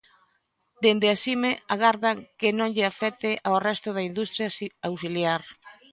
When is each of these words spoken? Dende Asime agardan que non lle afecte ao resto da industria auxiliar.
Dende 0.83 1.07
Asime 1.15 1.51
agardan 1.75 2.17
que 2.39 2.49
non 2.57 2.69
lle 2.75 2.85
afecte 2.91 3.31
ao 3.47 3.57
resto 3.67 3.89
da 3.93 4.05
industria 4.09 4.47
auxiliar. 4.89 5.41